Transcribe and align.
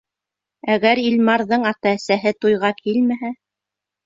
Әгәр 0.75 1.01
Илмарҙың 1.01 1.67
ата-әсәһе 1.73 2.33
туйға 2.47 2.73
килмәһә? 2.81 3.33